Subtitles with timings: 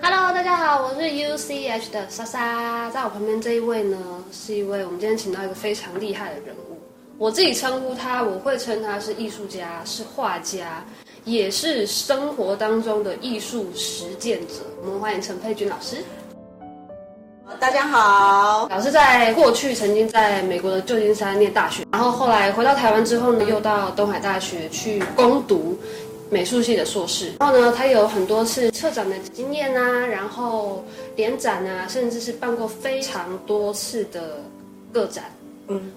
[0.00, 3.98] Hello，大家好，我是 UCH 的莎莎，在我旁边这一位呢，
[4.32, 6.78] 是一位我们今天请到一个非常厉害的人物，
[7.18, 10.82] 我自己称呼他，我会称他是艺术家，是画家，
[11.24, 14.54] 也是生活当中的艺术实践者。
[14.82, 16.02] 我们欢迎陈佩君老师。
[17.56, 25.76] 大家好，老师在过去曾经在美国的旧金山念大学，然后后来回到台湾之后呢，又到东海大学去攻读
[26.30, 27.32] 美术系的硕士。
[27.40, 30.84] 然后呢，他有很多次策展的经验啊，然后
[31.16, 34.40] 联展啊，甚至是办过非常多次的
[34.92, 35.24] 个展。
[35.68, 35.90] 嗯，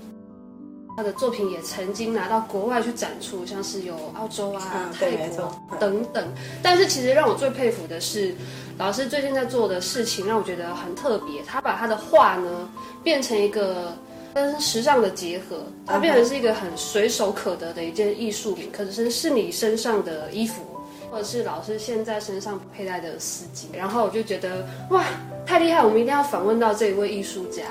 [1.02, 6.28] 他的作品也曾经拿到国外去展出，像是有澳洲啊、嗯、泰国等等。
[6.62, 8.36] 但是其实让我最佩服的是。
[8.78, 12.68] 老师最近在做的事情让我觉得很特别，他把他的画呢
[13.04, 13.96] 变成一个
[14.34, 20.64] 跟时尚的结合，它变成是一个很随手可得的一件艺术品，可是是你身上的衣服，
[21.12, 25.04] 或者是老师现在身上佩戴的丝巾，然后我就觉得哇，
[25.46, 27.64] 太厉害，我们一定要访问到这一位艺术家。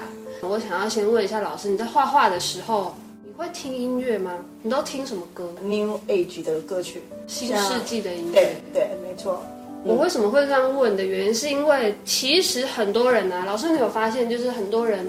[0.42, 3.09] 我想要先问一下老师，你在画画的时候，你
[3.40, 4.32] 会听音乐吗？
[4.60, 9.42] 你都听什么歌？New Age 的歌曲，新世纪的音乐，对对，没错。
[9.82, 15.06] 我为什么会这样问的原因，是因为其实很多人啊，老师你有发现，就是很多人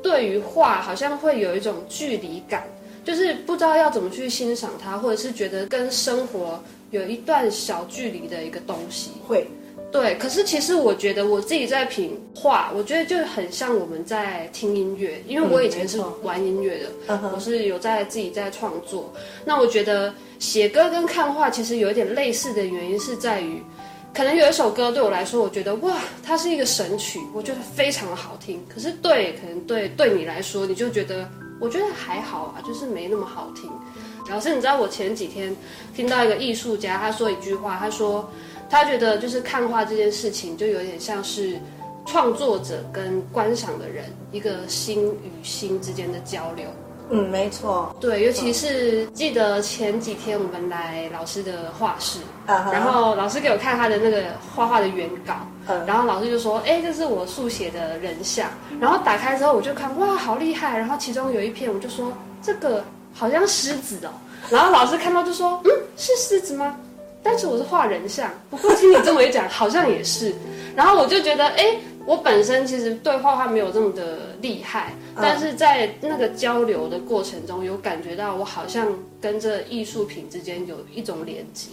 [0.00, 2.62] 对于画好像会有一种距离感，
[3.04, 9.10] 就是不知道要怎么去欣赏它，或者是觉得跟生活有一段小距离的一个东西。
[9.26, 9.48] 会，
[9.94, 10.16] 对。
[10.16, 19.12] 可是其实我觉得我自己在品画，我觉得就很像我们在听音乐，因为我以前是玩音乐的，嗯、我是有在自己在创作。
[19.44, 23.62] 那我觉得写歌跟看画其实有一点类似的原因是在于。
[24.12, 28.64] 可能有一首歌对我来说，我觉得哇，它是一个神曲，我觉得非常的好听。
[28.72, 31.28] 可是对，可能对对你来说，你就觉得
[31.60, 33.68] 我觉得还好啊，就是没那么好听。
[34.30, 35.54] 老师，你知道我前几天
[35.96, 38.30] 听到一个艺术家他说一句话，他说
[38.68, 41.58] 他觉得就是看画这件事情，就有点像是
[42.06, 46.66] 创作者跟观赏的人一个心与心之间的交流。
[47.10, 52.18] 嗯，没错，对，尤其是记得前几天我们来老师的画室
[52.48, 52.72] ，uh -huh.
[52.72, 54.22] 然后老师给我看他的那个
[54.56, 55.34] 画画的原稿
[55.68, 55.86] ，uh -huh.
[55.86, 58.48] 然后老师就说：“哎，这是我速写的人像。”
[58.80, 60.78] 然后打开之后我就看，哇，好厉害！
[60.78, 64.10] 然后其中有一篇我就说：“这个好像狮子哦。”
[64.48, 66.74] 然后老师看到就说：“嗯，是狮子吗？”
[67.24, 70.32] 但是我是画人像，不过听你这么一讲， 好像也是。
[70.76, 71.76] 然后我就觉得，哎。
[72.06, 78.92] 我本身其实对画画没有这么的厉害，但是在那个交流的过程中，有感觉到我好像
[79.22, 81.70] 跟这艺术品之间有一种连接，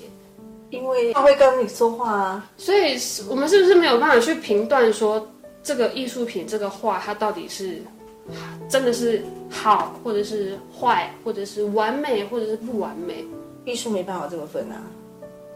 [0.70, 2.50] 因为他会跟你说话啊。
[2.56, 2.98] 所以，
[3.30, 5.30] 我们是不是没有办法去评断说
[5.62, 7.82] 这个艺术品、这个画它到底是
[8.70, 13.26] 真的是好，或者是坏，或者是完美，或者是不完美？
[13.66, 14.80] 艺术没办法这么分啊。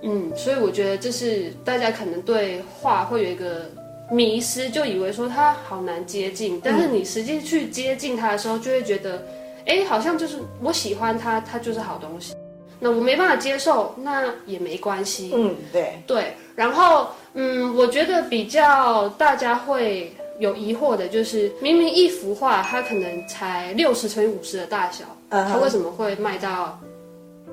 [0.06, 3.70] 嗯，所以我觉得这是大家可能对画会有一个。
[4.12, 9.18] 迷失，就以为说它好难接近，但是你实际去接近它的时候，就会觉得，
[9.66, 12.36] 哎、嗯，好像就是我喜欢它，它就是好东西。
[12.80, 15.32] 那我没办法接受，那也没关系。
[15.34, 16.34] 嗯，对对。
[16.56, 26.80] 然后，嗯，我觉得比较大家会有疑惑的就是，明明一幅画它可能才六十乘以五十的大小，它为什么会卖到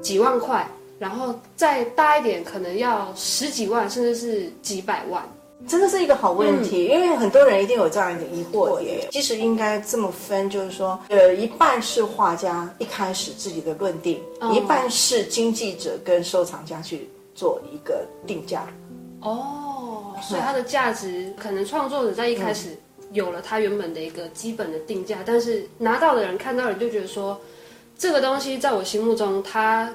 [0.03, 0.69] 几万块？
[1.03, 5.21] 然后再大一点，可能要十几万，甚至是几百万。
[5.67, 9.09] 真的是一个好问题，嗯，因为很多人一定有这样一个疑惑耶。
[9.11, 18.65] 其实应该这么分，就是说，呃，一半是画家一开始自己的论定，哦，一半是经纪者跟收藏家去做一个定价。
[19.23, 22.79] 哦，所以它的价值可能创作者在一开始
[23.11, 27.37] 有了他原本的一个基本的定价，嗯，但是拿到的人看到人就觉得说，
[27.99, 29.93] 这个东西在我心目中，它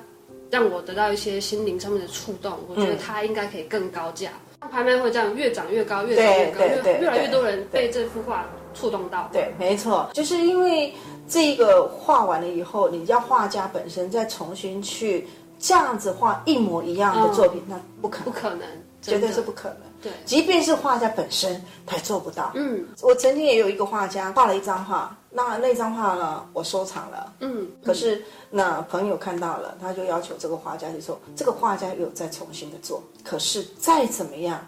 [0.49, 4.29] 让我得到一些心灵上面的触动，我觉得它应该可以更高价。
[4.29, 8.43] 嗯拍卖会这样越涨越高，越涨越高，越越来越多人被这幅画
[8.73, 9.29] 触动到。
[9.31, 10.93] 对，没错，就是因为
[11.29, 15.25] 这个画完了以后，你要画家本身再重新去
[15.59, 18.67] 这样子画一模一样的作品，嗯、那不可能，不可能，
[18.99, 19.77] 绝对是不可能。
[20.01, 22.51] 对，即便是画家本身，他也做不到。
[22.55, 27.33] 嗯，我曾经也有一个画家画了一张画，那那张画呢，我收藏了。
[27.39, 34.65] 嗯，可是那朋友看到了，他就要求这个画家就说，这个画家有再重新的做，可是再怎么样，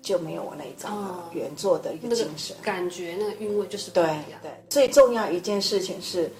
[0.00, 4.18] 就没有我那一张原作的一个精神、那个、感觉，那个韵味就是不一样。
[4.42, 6.30] 对对，最重要一件事情是，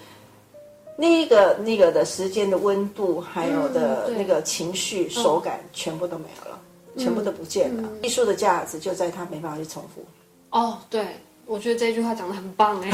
[0.96, 6.58] 那个那个的时间的温度，还有的那个情绪、嗯、手感，全部都没有了。
[6.98, 10.04] 全部都不见了，艺术的价值就在它没办法去重复。
[10.50, 11.16] 哦，对，
[11.52, 12.90] 我觉得这句话讲得很棒哎。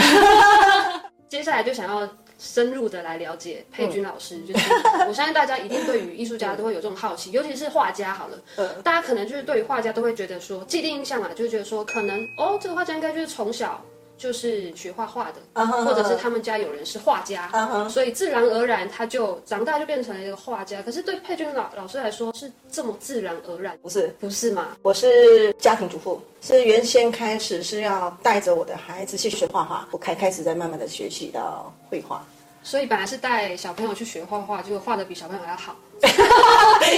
[1.30, 2.08] 接下来就想要
[2.40, 4.70] 深入的来了解佩君老师，嗯、就是
[5.06, 13.80] 我相信大家一定对于艺术家都会有这种好奇，尤其是画家好了，嗯、大家可能就是对于画家都会觉得说既定印象啊，就觉得说可能哦，这个画家应该就是从小。
[14.18, 15.84] 就是学画画的，uh huh.
[15.84, 17.88] 或者是他们家有人是画家，uh huh.
[17.88, 20.82] 所以自然而然他就长大就变成了一个画家。
[20.82, 23.78] 可是对佩君老老师来说是这么自然而然？
[23.80, 24.76] 不是，不是吗？
[24.82, 32.26] 我是家庭主妇，是原先开始是要带着我的孩子去学画画，我开开始在慢慢的学习到绘画。
[32.60, 35.76] 所以本来是带小朋友去学画画，结果画的比小朋友还要好，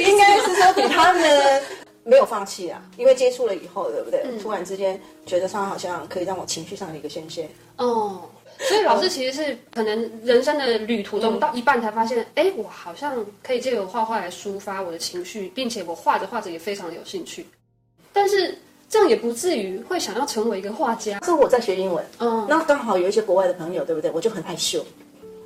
[0.09, 0.60] 应该是。
[2.11, 4.23] 没有放弃啊，因为接触了以后，对不对？
[4.25, 7.49] 嗯、突然之间觉得他好像可以让我情绪上的一个宣泄。
[7.77, 8.29] 哦，
[8.59, 17.47] 所以老师其实是可能人生的旅途中到一半才发现，哎、嗯，我好像可以借由画画来抒发我的情绪，并且我画着画着也非常的有兴趣。
[18.13, 18.59] 但是
[18.89, 21.21] 这样也不至于会想要成为一个画家。
[21.25, 24.11] 是我在学英文，嗯，那刚好有一些国外的朋友，对不对？
[24.11, 24.85] 我就很害羞。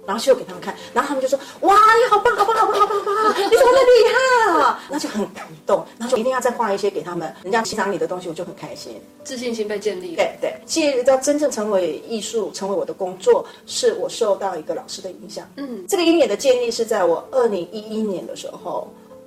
[0.06, 3.35] 然后秀给他们看，然后他们就说：“哇，你好棒，好棒，好棒，好棒，好棒！
[3.39, 10.15] 你怎么那么厉害啊？”那就很感动，然后就一定要再画一些给他们，人家欣赏你的东西，我就很开心，自信心被建立。
[10.15, 15.49] 对对，其实要真正成为艺术，成为我的工作，是我受到一个老师的影响。
[15.56, 18.87] 嗯，这个鹰眼的建立是在我二零一一年的时候，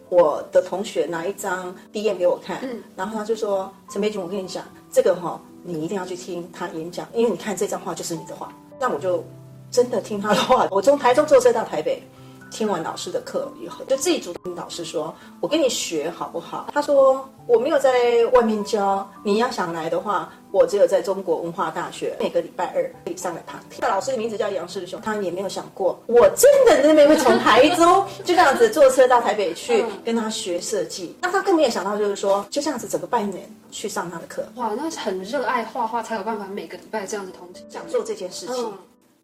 [0.10, 9.24] 我的同学拿一张 DM 给我看，嗯，然后他就说：“陈培君，我跟你讲，这个哈，你一定要去听他演讲，因为你看这张画就是你的画。”那我就。
[9.72, 12.02] 真的听他的话，我从台中坐车到台北，
[12.50, 31.16] 听完老师的课以后，就自己主动跟老师说：“我跟你学好不好？”他说：“我没有在外面教，你要想来的话，我只有在中国文化大学每个礼拜二可以上来旁听。”那老师的名字叫杨世雄，他也没有想过，我真的那边会从台中就这样子坐车到台北去跟他学设计。
[31.22, 34.48] 那他更没有想到，就是说就这样子整个半年去上他的课。
[34.56, 38.56] 哇，那是很热爱画画才有办法每个礼拜这样子通勤，想做这件事情。
[38.56, 38.74] 嗯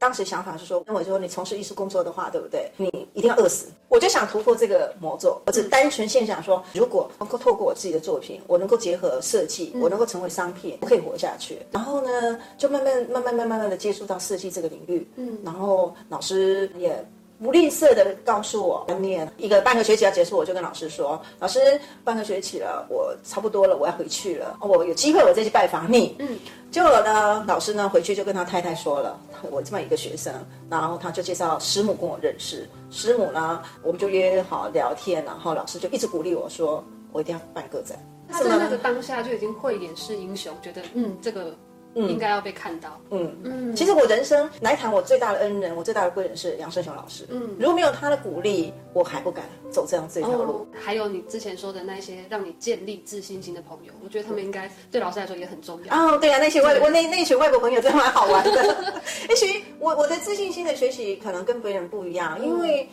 [0.04, 2.70] 当时想法是说，那我就说你从事艺术工作的话，对不对？
[2.76, 3.68] 你一定要饿死。
[3.88, 11.60] 我就想突破这个魔咒，我只单纯现想说，如果能够透过我自己的作品，我能够结合设计，我能够成为商品，我可以活下去。
[11.72, 15.08] 然后呢，就慢慢、慢慢、慢慢、慢慢的接触到设计这个领域。
[15.16, 17.02] 嗯，然后老师也。
[17.44, 21.60] 不吝啬的告诉我，念一个半个学期要结束，我就跟老师说：“老师，
[22.04, 24.58] 半个学期了，我差不多了，我要回去了。
[24.62, 26.40] 我有机会我再去拜访你。”嗯，
[26.72, 29.20] 结果呢，老师呢回去就跟他太太说了，
[29.52, 30.34] 我这么一个学生，
[30.70, 32.68] 然后他就介绍师母跟我认识。
[32.90, 36.82] 师母呢，我们就约好聊天，然后老师就一直鼓励我说
[37.12, 38.00] ：“我一定要办个展。”
[38.32, 41.54] 他在那个当下就已经慧眼识英雄，觉得嗯这个。
[41.96, 43.00] 嗯，应该要被看到。
[43.12, 47.26] 嗯嗯，其实我人生来谈，我最大的恩人，我最大的贵人是杨胜雄老师。
[47.30, 50.54] 嗯，如果没有他的鼓励，我还不敢走这样这条路。
[50.54, 55.96] 哦，还有你之前说的那些让你建立自信心的朋友，我觉得他们应该对老师来说也很重要。
[55.96, 58.94] 哦，对啊，那些外国那那群外国朋友真的蛮好玩的。
[59.30, 62.84] 也许我我的自信心的学习可能跟别人不一样，因为。
[62.84, 62.90] 嗯，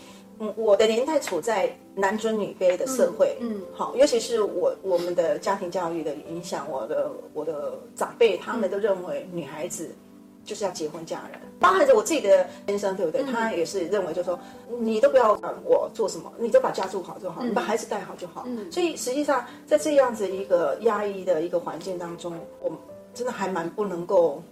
[0.57, 9.95] 我的年代处在男尊女卑的社会，嗯，好，尤其是我我们的家庭教育的影响，我的我的长辈他们都认为女孩子
[10.43, 13.23] 就是要结婚嫁人，包含着我自己的先生，对不对？
[13.25, 14.39] 他也是认为，就是说
[14.81, 18.45] 你都不要管我做什么，你都把家住好就好，你把孩子带好就好。
[18.47, 22.33] 嗯，所以实际上在这样子一个压抑的一个环境当中，
[22.63, 22.73] 我
[23.13, 24.43] 真的还蛮不能够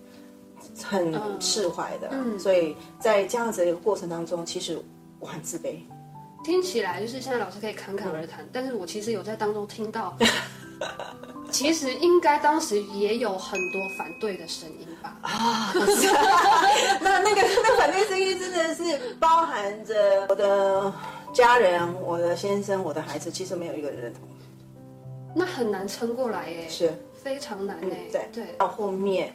[0.84, 2.10] 很释怀的。
[2.12, 4.78] 嗯，所以在这样子一个过程当中，其实。
[5.20, 5.76] 我很自卑，
[6.44, 10.16] 听起来就是现在老师可以侃侃而谈，嗯、但是我其实有在当中听到，
[11.50, 15.18] 其实应该当时也有很多反对的声音吧？
[15.22, 15.72] 啊，
[17.00, 20.92] 那那个那反对声音真的是包含着我的
[21.32, 24.22] 家人、我的先生、我的孩子，其实没有一个人认同，
[25.34, 28.12] 那很难撑过来耶，是非常难耶、嗯。
[28.12, 29.34] 对对，到后面。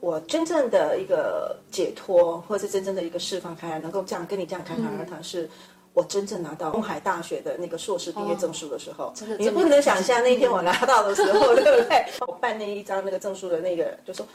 [0.00, 5.48] 我真正的一个解脱，或者是真正的一个释放开来，能够这样跟你这样侃侃而谈，是
[5.92, 9.12] 我真正拿到东海大学的那个硕士毕业证书的时候。
[9.14, 12.04] 真的，你不能想象那天我拿到的时候， 对不对？
[12.26, 14.26] 我办那一张那个证书的那个人就说：“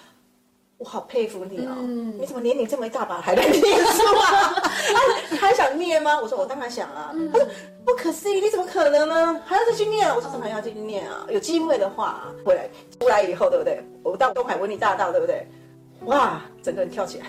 [0.77, 1.75] 我好佩服你哦，
[2.19, 4.55] 你怎么年龄这么一大把还在念书啊？
[5.31, 7.47] 你还想念吗？”我说：“我当然想啊。”他说
[7.85, 9.39] ：“不可思议，你怎么可能呢？
[9.45, 11.25] 还要再去念？”我说：“怎么还要继续念啊？
[11.29, 12.67] 有机会的话，回来
[12.99, 13.81] 出来以后，对不对？
[14.03, 15.45] 我到东海文理大道，对不对？”
[16.05, 17.25] 哇，整个人跳起来，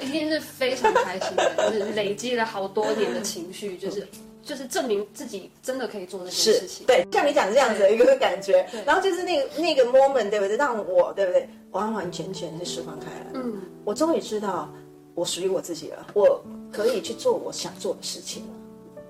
[0.00, 4.06] 一定是非常开心的，就是累积了好多年的情绪，就是
[4.42, 6.86] 就是证明自己真的可以做这件事情。
[6.86, 10.56] 对，像你讲这样子的一个感觉，然后就是那个那个 moment，对不对？
[10.56, 13.26] 让我对不对，完完全全的释放开来。
[13.34, 14.72] 嗯，我终于知道
[15.14, 18.54] 我属于我自己了，我可以去做我想做的事情了，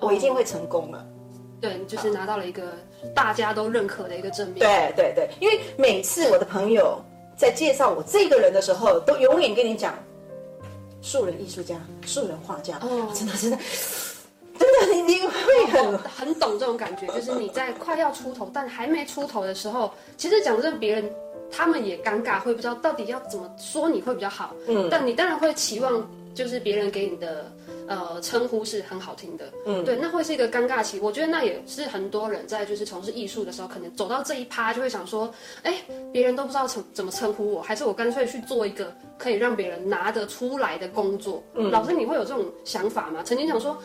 [0.01, 1.05] 我一定会成功了。
[1.61, 2.63] 对，就是拿到了一个
[3.15, 4.59] 大家都认可的一个证明。
[4.59, 7.01] 对对对，因为每次我的朋友。
[7.39, 9.95] 在介绍我这个人的时候，都永远跟你讲，
[11.03, 11.77] 素人艺术家、
[12.07, 13.59] 素人画家，哦，真的真的。
[14.59, 21.15] 真的，你你会很很懂这种感觉，就是你在快要出头，但还没出头的时候，其实讲真，别人
[21.51, 24.55] 他们也尴尬，会不知道到底要怎么说你会比较好。
[24.67, 27.51] 嗯，但你当然会期望，就是别人给你的
[27.89, 29.51] 呃称呼是很好听的。
[29.67, 31.01] 嗯，对，那会是一个尴尬期。
[31.01, 35.33] 我觉得那也是很多人在就是从事艺术的时候，可能走到这一趴就会想说，
[35.65, 41.43] 哎，别人都不知道怎怎么称呼我，还是我干脆去做一个可以让别人拿得出来的工作。
[41.55, 43.23] 嗯，老师，你会有这种想法吗？
[43.25, 43.77] 曾经想说。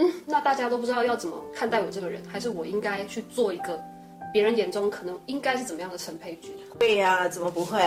[0.00, 3.80] 嗯，那大家都不知道要怎么看待我这个人，还是我应该去做一个
[4.32, 6.52] 别人眼中可能应该是怎么样的陈佩君？
[6.78, 7.80] 对呀、啊，怎么不会？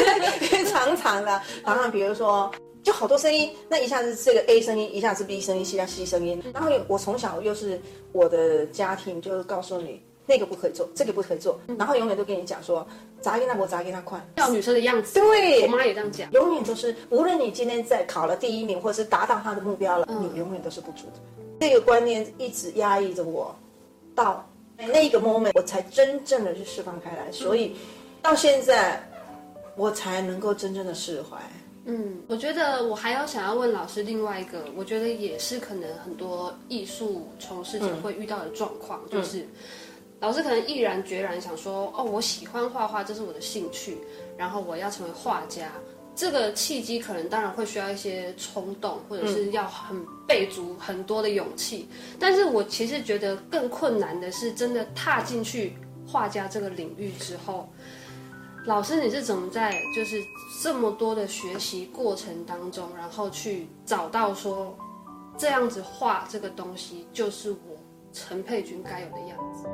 [0.68, 2.50] 常常的，常常比如说，
[2.86, 6.40] 就好多声音，那一下子这个 A 声音，一下子 B 声音，一下 C 声音。
[6.54, 7.80] 然后我从小又是
[8.12, 12.86] 我的家庭，就是告诉你那个不可以做，这个不可以做，然后永远都跟你讲说，
[13.20, 15.14] 砸给他我砸给他快，要女生的样子。
[15.14, 21.20] 对，我妈也这样讲，永远都是，无论你今天在考了第一名，或者是达到他的目标了，嗯、你永远都是不足的。
[21.58, 23.52] 这个观念一直压抑着我，
[24.14, 27.74] 到那个 moment 我才真正的去释放开来，所以
[28.22, 29.02] 到现在
[29.74, 31.36] 我才能够真正的释怀。
[31.88, 39.46] 嗯，我觉得我还要想要问老师另外一个，我觉得也是可能很多艺术从事者会遇到的状况，嗯、就是
[40.18, 43.98] 老师可能毅然决然想说，哦，我喜欢画画，这是我的兴趣，
[44.36, 45.70] 然后我要成为画家。
[46.16, 51.86] 这个契机可能当然会需要一些冲动，或者是要很备足很多的勇气。
[51.90, 55.74] 嗯、但是我其实觉得更困难的是，真的踏进去
[56.06, 57.68] 画家这个领域之后，
[58.66, 60.20] 老师你是怎么在就是
[60.60, 64.76] 这么多的学习过程当中，然后去找到说
[65.38, 67.76] 这样子画这个东西就是我
[68.12, 69.68] 陈佩君该有的样子？